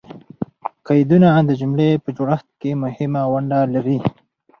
قیدونه 0.87 1.27
د 1.49 1.51
جملې 1.59 1.89
په 2.03 2.09
جوړښت 2.17 2.47
کښي 2.61 2.71
مهمه 2.83 3.21
ونډه 3.33 3.59
لري. 3.73 3.99